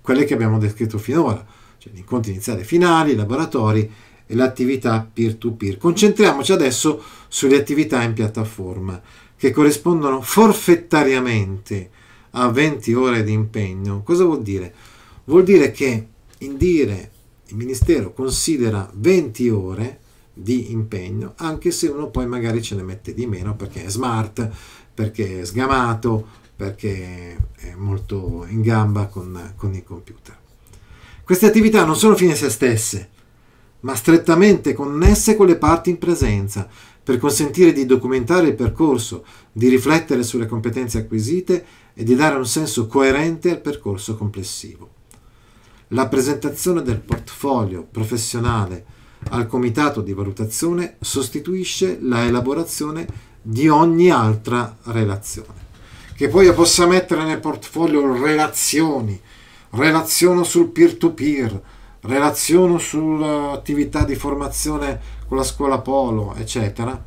[0.00, 1.44] quelle che abbiamo descritto finora,
[1.76, 3.90] cioè gli incontri iniziali e finali, i laboratori
[4.26, 5.76] e l'attività peer-to-peer.
[5.76, 9.00] Concentriamoci adesso sulle attività in piattaforma
[9.36, 11.90] che corrispondono forfettariamente
[12.30, 14.02] a 20 ore di impegno.
[14.02, 14.74] Cosa vuol dire?
[15.24, 16.08] Vuol dire che
[16.44, 17.10] Indire
[17.48, 20.00] il Ministero considera 20 ore
[20.32, 24.50] di impegno, anche se uno poi magari ce ne mette di meno perché è smart,
[24.92, 26.26] perché è sgamato,
[26.56, 30.36] perché è molto in gamba con, con i computer.
[31.22, 33.10] Queste attività non sono fine a se stesse,
[33.80, 36.68] ma strettamente connesse con le parti in presenza,
[37.02, 42.46] per consentire di documentare il percorso, di riflettere sulle competenze acquisite e di dare un
[42.46, 45.02] senso coerente al percorso complessivo.
[45.94, 48.84] La presentazione del portfolio professionale
[49.30, 53.06] al comitato di valutazione sostituisce la elaborazione
[53.40, 55.62] di ogni altra relazione.
[56.16, 59.18] Che poi io possa mettere nel portfolio relazioni,
[59.70, 61.62] relaziono sul peer-to-peer,
[62.00, 67.00] relaziono sull'attività di formazione con la scuola polo, eccetera.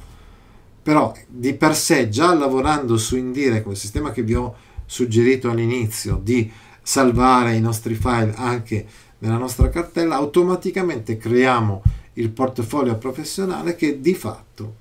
[0.81, 6.17] Però di per sé, già lavorando su Indire, quel sistema che vi ho suggerito all'inizio,
[6.23, 6.49] di
[6.87, 14.13] salvare i nostri file anche nella nostra cartella, automaticamente creiamo il portfolio professionale che di
[14.15, 14.75] fatto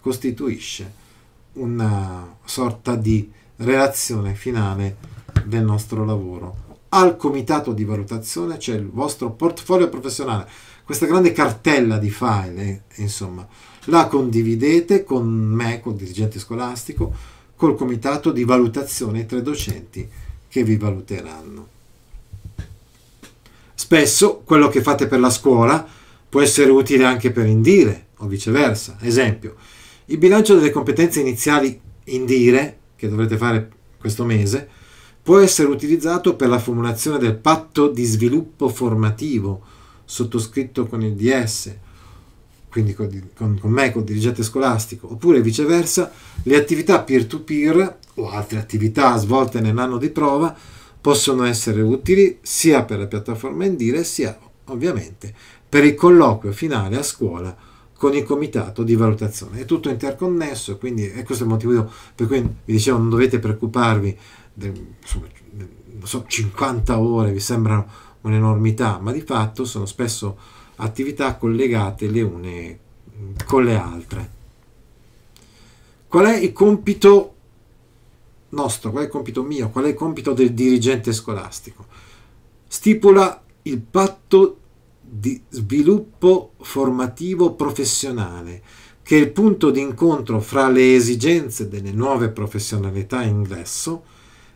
[0.00, 0.92] costituisce
[1.52, 4.96] una sorta di relazione finale
[5.44, 6.80] del nostro lavoro.
[6.88, 10.48] Al comitato di valutazione c'è il vostro portfolio professionale,
[10.82, 13.46] questa grande cartella di file, insomma,
[13.84, 17.14] la condividete con me, col dirigente scolastico,
[17.54, 20.10] col comitato di valutazione tra docenti
[20.52, 21.66] che vi valuteranno.
[23.72, 25.88] Spesso quello che fate per la scuola
[26.28, 28.98] può essere utile anche per indire o viceversa.
[29.00, 29.54] Esempio,
[30.06, 34.68] il bilancio delle competenze iniziali indire, che dovrete fare questo mese,
[35.22, 39.62] può essere utilizzato per la formulazione del patto di sviluppo formativo
[40.04, 41.74] sottoscritto con il DS,
[42.68, 46.12] quindi con, con, con me, col dirigente scolastico, oppure viceversa,
[46.42, 50.54] le attività peer-to-peer o altre attività svolte nell'anno di prova
[51.00, 55.34] possono essere utili sia per la piattaforma Indire sia ovviamente
[55.68, 57.56] per il colloquio finale a scuola
[57.94, 59.60] con il comitato di valutazione.
[59.60, 64.18] È tutto interconnesso, quindi è questo il motivo per cui vi dicevo non dovete preoccuparvi,
[64.52, 65.26] del, insomma,
[66.02, 67.86] so, 50 ore vi sembrano
[68.22, 70.36] un'enormità, ma di fatto sono spesso
[70.76, 72.78] attività collegate le une
[73.46, 74.30] con le altre.
[76.08, 77.31] Qual è il compito
[78.52, 81.86] nostro, qual è il compito mio, qual è il compito del dirigente scolastico?
[82.72, 84.56] stipula il patto
[84.98, 88.62] di sviluppo formativo professionale,
[89.02, 94.04] che è il punto di incontro fra le esigenze delle nuove professionalità in ingresso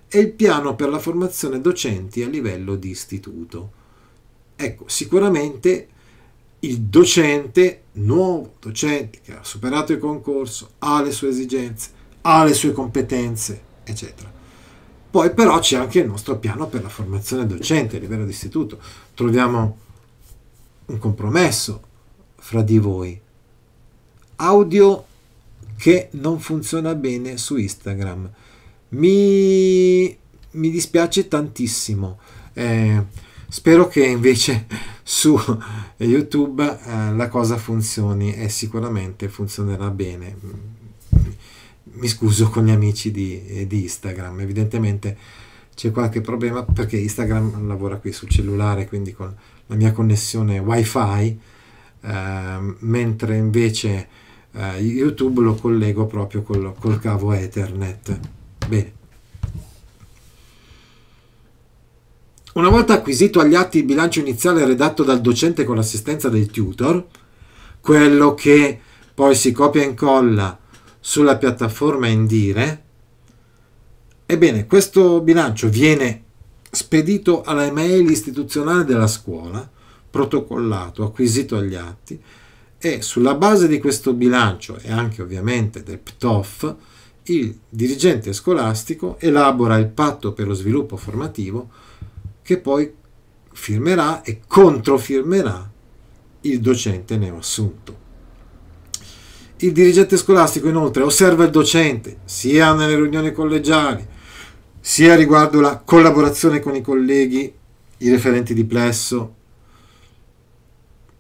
[0.09, 3.71] e il piano per la formazione docenti a livello di istituto.
[4.57, 5.89] Ecco, sicuramente
[6.61, 11.91] il docente, nuovo docente che ha superato il concorso, ha le sue esigenze,
[12.23, 14.31] ha le sue competenze, eccetera.
[15.09, 18.79] Poi però c'è anche il nostro piano per la formazione docente a livello di istituto.
[19.14, 19.79] Troviamo
[20.87, 21.83] un compromesso
[22.37, 23.18] fra di voi.
[24.37, 25.07] Audio
[25.77, 28.31] che non funziona bene su Instagram.
[28.90, 30.16] Mi,
[30.51, 32.18] mi dispiace tantissimo.
[32.53, 33.05] Eh,
[33.49, 34.66] spero che invece
[35.03, 35.38] su
[35.96, 40.37] YouTube eh, la cosa funzioni e sicuramente funzionerà bene.
[41.97, 45.17] Mi scuso con gli amici di, di Instagram, evidentemente
[45.75, 49.35] c'è qualche problema perché Instagram lavora qui sul cellulare, quindi con
[49.67, 51.39] la mia connessione wifi,
[52.01, 54.09] eh, mentre invece
[54.53, 58.19] eh, YouTube lo collego proprio col, col cavo Ethernet.
[58.67, 58.93] Bene.
[62.55, 67.07] Una volta acquisito agli atti il bilancio iniziale redatto dal docente con l'assistenza del tutor,
[67.81, 68.81] quello che
[69.15, 70.59] poi si copia e incolla
[71.09, 72.83] sulla piattaforma Indire,
[74.27, 76.25] ebbene questo bilancio viene
[76.69, 79.71] spedito alla email istituzionale della scuola,
[80.11, 82.21] protocollato, acquisito agli atti
[82.77, 86.75] e sulla base di questo bilancio e anche ovviamente del PTOF,
[87.27, 91.69] il dirigente scolastico elabora il patto per lo sviluppo formativo
[92.42, 92.92] che poi
[93.53, 95.71] firmerà e controfirmerà
[96.40, 98.06] il docente neoassunto.
[99.59, 104.07] Il dirigente scolastico inoltre osserva il docente sia nelle riunioni collegiali
[104.79, 107.53] sia riguardo la collaborazione con i colleghi,
[107.99, 109.35] i referenti di plesso,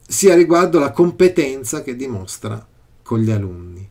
[0.06, 2.64] sia riguardo la competenza che dimostra
[3.02, 3.88] con gli alunni.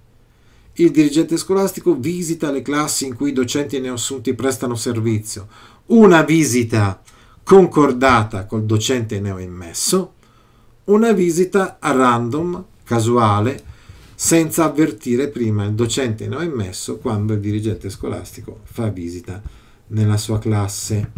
[0.73, 5.47] Il dirigente scolastico visita le classi in cui i docenti neoassunti prestano servizio,
[5.87, 7.01] una visita
[7.43, 10.13] concordata col docente neoimmesso,
[10.85, 13.73] una visita a random, casuale,
[14.15, 19.41] senza avvertire prima il docente neoimmesso quando il dirigente scolastico fa visita
[19.87, 21.11] nella sua classe.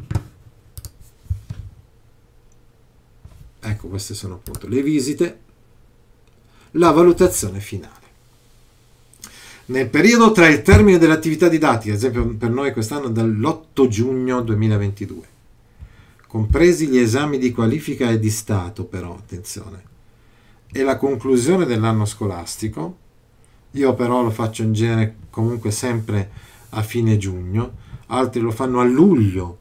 [3.59, 5.39] Ecco, queste sono appunto le visite,
[6.71, 7.95] la valutazione finale.
[9.65, 15.21] Nel periodo tra il termine dell'attività didattica, ad esempio per noi quest'anno dall'8 giugno 2022,
[16.25, 19.95] compresi gli esami di qualifica e di Stato, però attenzione,
[20.71, 22.97] e la conclusione dell'anno scolastico,
[23.71, 26.29] io però lo faccio in genere comunque sempre
[26.69, 27.71] a fine giugno,
[28.07, 29.59] altri lo fanno a luglio,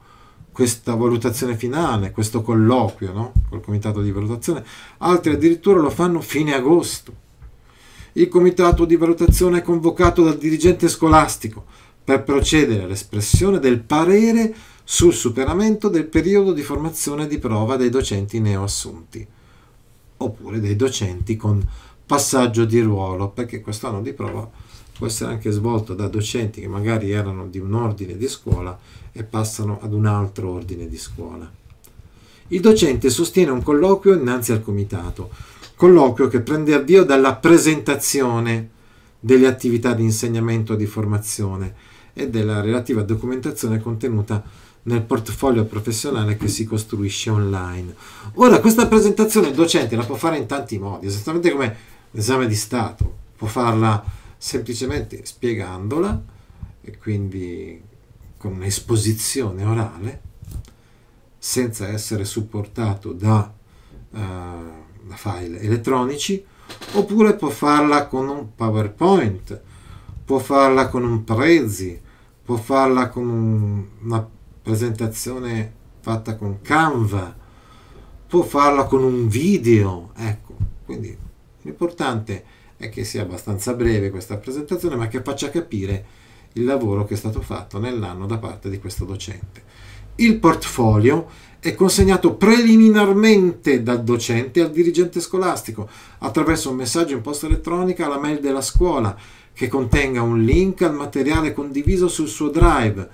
[0.57, 3.33] questa valutazione finale, questo colloquio no?
[3.51, 4.64] col comitato di valutazione,
[4.99, 7.25] altri addirittura lo fanno fine agosto.
[8.12, 11.66] Il comitato di valutazione è convocato dal dirigente scolastico
[12.03, 18.40] per procedere all'espressione del parere sul superamento del periodo di formazione di prova dei docenti
[18.40, 19.27] neoassunti,
[20.18, 21.66] oppure dei docenti con
[22.05, 24.48] passaggio di ruolo, perché quest'anno di prova
[24.96, 28.79] può essere anche svolto da docenti che magari erano di un ordine di scuola
[29.12, 31.50] e passano ad un altro ordine di scuola.
[32.48, 35.31] Il docente sostiene un colloquio innanzi al comitato,
[35.74, 38.70] colloquio che prende avvio dalla presentazione
[39.18, 41.74] delle attività di insegnamento e di formazione
[42.18, 44.42] e della relativa documentazione contenuta
[44.85, 47.94] nel portfolio professionale che si costruisce online.
[48.35, 51.76] Ora, questa presentazione il docente la può fare in tanti modi, esattamente come
[52.12, 54.02] l'esame di Stato, può farla
[54.38, 56.22] semplicemente spiegandola
[56.81, 57.83] e quindi
[58.38, 60.20] con un'esposizione orale
[61.37, 63.52] senza essere supportato da,
[64.11, 66.42] uh, da file elettronici
[66.92, 69.61] oppure può farla con un PowerPoint,
[70.24, 72.05] può farla con un Prezi,
[72.46, 74.26] può farla con un, una
[74.62, 77.34] presentazione fatta con Canva,
[78.28, 81.14] può farla con un video, ecco, quindi
[81.62, 82.44] l'importante
[82.76, 86.05] è che sia abbastanza breve questa presentazione, ma che faccia capire
[86.53, 89.64] il lavoro che è stato fatto nell'anno da parte di questo docente.
[90.14, 91.26] Il portfolio
[91.59, 95.88] è consegnato preliminarmente dal docente al dirigente scolastico
[96.18, 99.16] attraverso un messaggio in posta elettronica alla mail della scuola
[99.57, 103.09] che contenga un link al materiale condiviso sul suo drive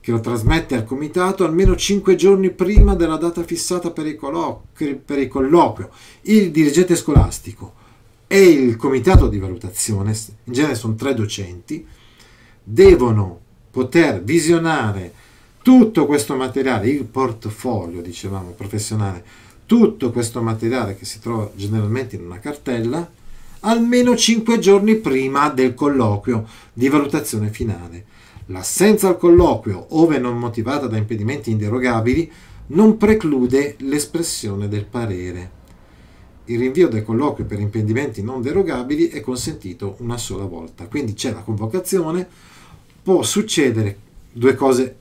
[0.00, 4.98] che lo trasmette al comitato almeno 5 giorni prima della data fissata per il, colloquio.
[5.04, 5.90] Per il colloquio.
[6.22, 7.74] Il dirigente scolastico
[8.26, 11.86] e il comitato di valutazione, in genere sono tre docenti,
[12.62, 15.12] devono poter visionare
[15.60, 19.24] Tutto questo materiale, il portfolio, dicevamo, professionale,
[19.64, 23.10] tutto questo materiale che si trova generalmente in una cartella,
[23.66, 28.04] almeno 5 giorni prima del colloquio di valutazione finale.
[28.46, 32.30] L'assenza al colloquio, ove non motivata da impedimenti inderogabili,
[32.66, 35.62] non preclude l'espressione del parere.
[36.46, 40.86] Il rinvio del colloquio per impedimenti non derogabili è consentito una sola volta.
[40.86, 42.28] Quindi c'è la convocazione,
[43.02, 43.98] può succedere
[44.30, 44.96] due cose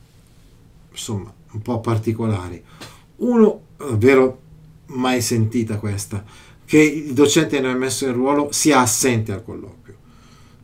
[0.89, 2.63] insomma un po' particolari.
[3.17, 3.61] Uno,
[3.95, 4.39] vero
[4.87, 6.23] mai sentita questa,
[6.65, 9.97] che il docente non è messo in ruolo sia assente al colloquio.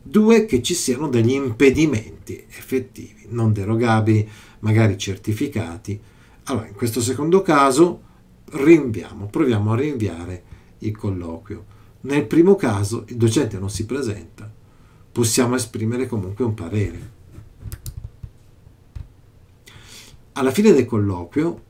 [0.02, 4.28] Due, che ci siano degli impedimenti effettivi, non derogabili,
[4.60, 6.00] magari certificati.
[6.44, 8.02] Allora, in questo secondo caso
[8.52, 10.42] rinviamo, proviamo a rinviare
[10.78, 11.64] il colloquio.
[12.02, 14.50] Nel primo caso il docente non si presenta,
[15.12, 17.18] possiamo esprimere comunque un parere.
[20.32, 21.62] Alla fine del colloquio,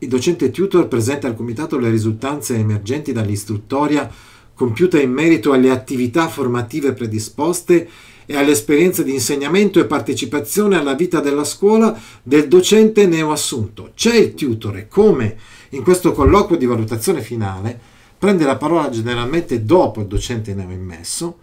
[0.00, 4.10] il docente tutor presenta al comitato le risultanze emergenti dall'istruttoria
[4.54, 7.88] compiuta in merito alle attività formative predisposte
[8.26, 13.90] e all'esperienza di insegnamento e partecipazione alla vita della scuola del docente neoassunto.
[13.94, 15.36] C'è il tutor e come
[15.70, 17.78] in questo colloquio di valutazione finale
[18.18, 21.38] prende la parola generalmente dopo il docente neoimmesso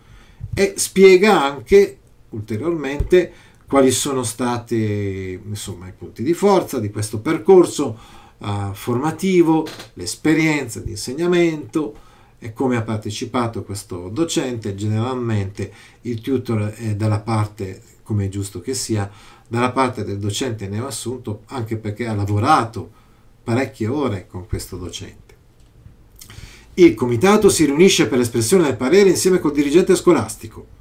[0.53, 1.97] e spiega anche
[2.29, 3.31] ulteriormente
[3.67, 7.97] quali sono stati insomma, i punti di forza di questo percorso
[8.39, 12.05] uh, formativo, l'esperienza di insegnamento
[12.39, 14.75] e come ha partecipato questo docente.
[14.75, 15.71] Generalmente
[16.01, 19.09] il tutor è dalla parte, come è giusto che sia,
[19.47, 22.91] dalla parte del docente neoassunto, anche perché ha lavorato
[23.43, 25.35] parecchie ore con questo docente.
[26.75, 30.75] Il comitato si riunisce per l'espressione del parere insieme col dirigente scolastico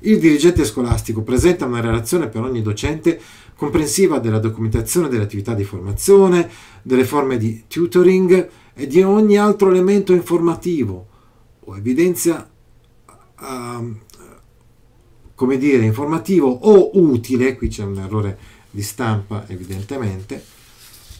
[0.00, 3.20] il dirigente scolastico presenta una relazione per ogni docente
[3.56, 6.48] comprensiva della documentazione delle attività di formazione,
[6.82, 11.06] delle forme di tutoring e di ogni altro elemento informativo
[11.60, 12.48] o evidenzia
[13.40, 13.96] uh,
[15.34, 18.38] come dire informativo o utile, qui c'è un errore
[18.70, 20.44] di stampa evidentemente,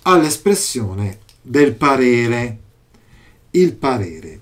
[0.03, 2.59] all'espressione del parere.
[3.51, 4.41] Il parere.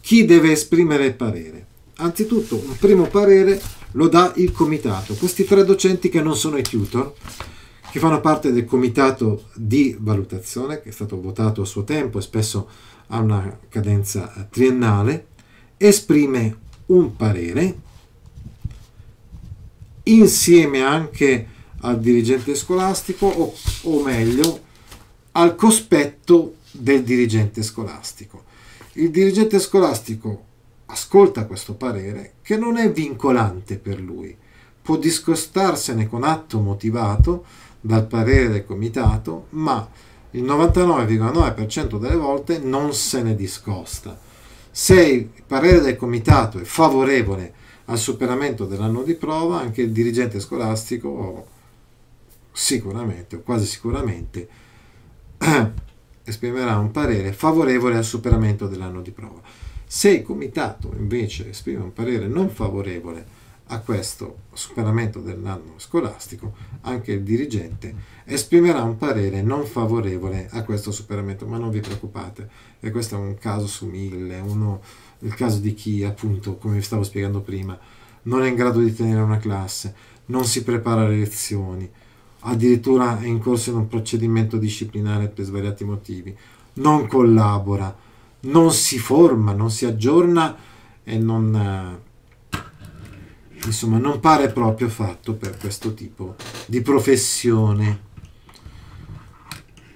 [0.00, 1.66] Chi deve esprimere il parere?
[1.96, 3.60] Anzitutto un primo parere
[3.98, 7.14] lo dà il comitato, questi tre docenti che non sono i tutor,
[7.90, 12.22] che fanno parte del comitato di valutazione che è stato votato a suo tempo e
[12.22, 12.68] spesso
[13.08, 15.26] ha una cadenza triennale,
[15.76, 17.86] esprime un parere
[20.04, 21.48] insieme anche
[21.80, 24.60] al dirigente scolastico o, o meglio
[25.32, 28.44] al cospetto del dirigente scolastico.
[28.92, 30.46] Il dirigente scolastico
[30.90, 34.36] ascolta questo parere che non è vincolante per lui,
[34.80, 37.44] può discostarsene con atto motivato
[37.80, 39.86] dal parere del comitato, ma
[40.32, 44.18] il 99,9% delle volte non se ne discosta.
[44.70, 47.54] Se il parere del comitato è favorevole
[47.86, 51.46] al superamento dell'anno di prova, anche il dirigente scolastico
[52.52, 54.48] sicuramente o quasi sicuramente
[56.24, 59.40] esprimerà un parere favorevole al superamento dell'anno di prova.
[59.90, 63.24] Se il comitato invece esprime un parere non favorevole
[63.68, 70.92] a questo superamento dell'anno scolastico, anche il dirigente esprimerà un parere non favorevole a questo
[70.92, 74.82] superamento, ma non vi preoccupate, e questo è un caso su mille, uno,
[75.20, 77.78] il caso di chi appunto, come vi stavo spiegando prima,
[78.24, 79.94] non è in grado di tenere una classe,
[80.26, 81.90] non si prepara alle lezioni,
[82.40, 86.36] addirittura è in corso in un procedimento disciplinare per svariati motivi,
[86.74, 88.06] non collabora,
[88.40, 90.56] non si forma, non si aggiorna
[91.02, 92.00] e non,
[92.52, 92.58] eh,
[93.64, 96.36] insomma, non pare proprio fatto per questo tipo
[96.66, 98.06] di professione.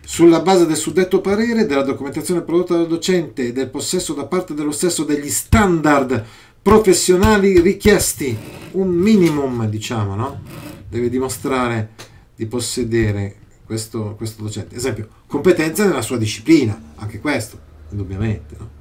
[0.00, 4.52] Sulla base del suddetto parere, della documentazione prodotta dal docente e del possesso da parte
[4.52, 6.24] dello stesso degli standard
[6.60, 8.36] professionali richiesti,
[8.72, 10.42] un minimum, diciamo, no?
[10.88, 11.90] Deve dimostrare
[12.36, 14.76] di possedere questo, questo docente.
[14.76, 18.56] Esempio, competenze nella sua disciplina, anche questo indubbiamente.
[18.58, 18.80] No?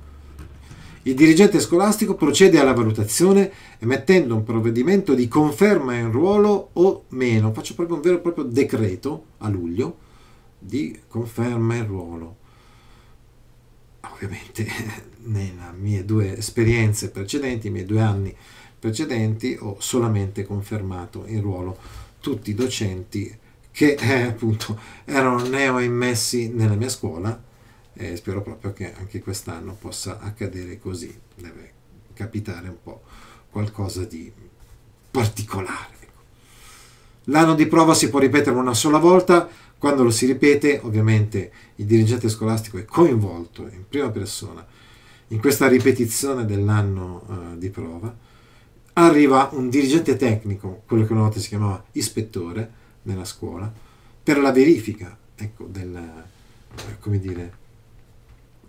[1.03, 7.51] Il dirigente scolastico procede alla valutazione emettendo un provvedimento di conferma in ruolo o meno,
[7.53, 9.97] faccio proprio un vero e proprio decreto a luglio
[10.59, 12.37] di conferma in ruolo.
[14.01, 14.67] Ovviamente
[15.25, 18.35] nelle mie due esperienze precedenti, i miei due anni
[18.77, 21.77] precedenti, ho solamente confermato in ruolo
[22.19, 23.35] tutti i docenti
[23.71, 27.49] che eh, appunto erano neo immessi nella mia scuola
[27.93, 31.73] e spero proprio che anche quest'anno possa accadere così, deve
[32.13, 33.01] capitare un po'
[33.49, 34.31] qualcosa di
[35.09, 35.95] particolare.
[35.99, 36.21] Ecco.
[37.25, 41.85] L'anno di prova si può ripetere una sola volta, quando lo si ripete ovviamente il
[41.85, 44.65] dirigente scolastico è coinvolto in prima persona
[45.31, 48.13] in questa ripetizione dell'anno uh, di prova,
[48.93, 53.71] arriva un dirigente tecnico, quello che una volta si chiamava ispettore nella scuola,
[54.23, 57.53] per la verifica ecco, del, eh, dire,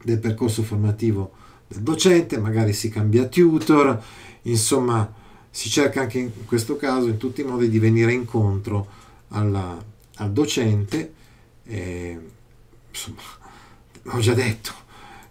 [0.04, 1.32] del percorso formativo
[1.68, 4.02] del docente, magari si cambia tutor,
[4.42, 8.88] insomma si cerca anche in questo caso in tutti i modi di venire incontro
[9.28, 9.82] alla,
[10.16, 11.12] al docente.
[11.64, 12.18] E,
[12.88, 13.20] insomma,
[14.04, 14.72] ho già detto,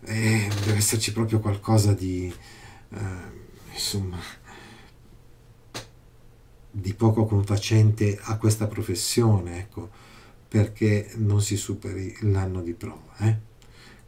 [0.05, 2.31] eh, deve esserci proprio qualcosa di,
[2.89, 2.97] eh,
[3.73, 4.19] insomma,
[6.69, 9.89] di poco confacente a questa professione, ecco,
[10.47, 13.17] perché non si superi l'anno di prova.
[13.19, 13.37] Eh?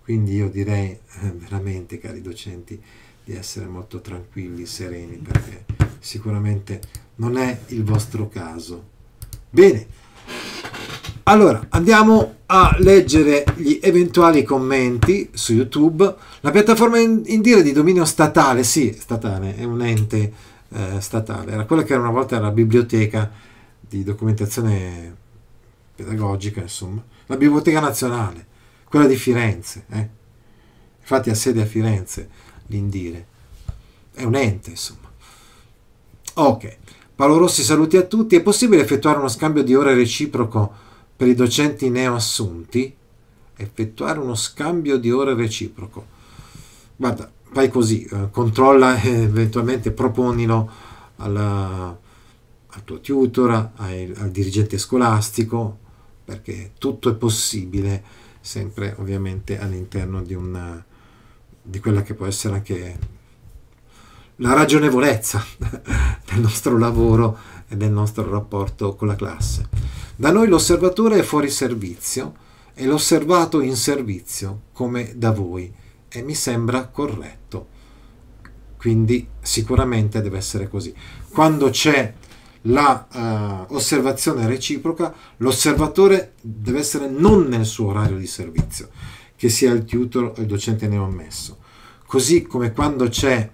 [0.03, 2.79] Quindi io direi eh, veramente, cari docenti,
[3.23, 5.65] di essere molto tranquilli, sereni, perché
[5.99, 6.81] sicuramente
[7.15, 8.91] non è il vostro caso.
[9.49, 9.87] Bene,
[11.23, 16.15] allora andiamo a leggere gli eventuali commenti su YouTube.
[16.41, 20.33] La piattaforma in, in di dominio statale, sì, statale, è un ente
[20.69, 23.31] eh, statale, era quella che era una volta la biblioteca
[23.79, 25.15] di documentazione
[25.95, 28.47] pedagogica, insomma, la biblioteca nazionale,
[28.93, 29.85] quella di Firenze.
[29.89, 30.09] Eh?
[30.99, 32.29] Infatti ha sede a Firenze
[32.67, 33.25] l'Indire.
[34.13, 35.11] È un ente, insomma.
[36.35, 36.77] Ok.
[37.15, 38.35] Paolo Rossi, saluti a tutti.
[38.35, 40.71] È possibile effettuare uno scambio di ore reciproco
[41.15, 42.95] per i docenti neoassunti?
[43.55, 46.05] Effettuare uno scambio di ore reciproco.
[46.95, 50.69] Guarda, fai così, eh, controlla e eventualmente proponilo
[51.15, 51.97] alla,
[52.67, 55.79] al tuo tutor, ai, al dirigente scolastico,
[56.23, 60.83] perché tutto è possibile, sempre ovviamente all'interno di una
[61.65, 62.99] di quella che può essere anche
[64.37, 67.37] la ragionevolezza del nostro lavoro
[67.69, 69.69] e del nostro rapporto con la classe.
[70.17, 72.35] Da noi l'osservatore è fuori servizio
[72.73, 75.73] e l'osservato in servizio, come da voi,
[76.09, 77.67] e mi sembra corretto.
[78.75, 80.93] Quindi sicuramente deve essere così.
[81.29, 82.13] Quando c'è
[82.63, 88.89] la osservazione reciproca, l'osservatore deve essere non nel suo orario di servizio,
[89.35, 91.57] che sia il tutor o il docente neoammesso.
[92.05, 93.49] Così come quando c'è,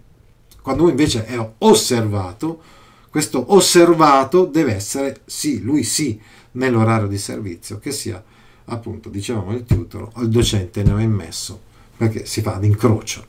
[0.62, 2.62] quando uno invece è osservato,
[3.10, 6.20] questo osservato deve essere, sì, lui sì,
[6.52, 8.24] nell'orario di servizio, che sia
[8.66, 11.60] appunto, dicevamo, il tutor o il docente neoammesso,
[11.98, 13.29] perché si fa ad incrocio.